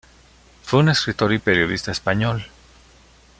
[0.63, 2.47] Fue un escritor y periodista español.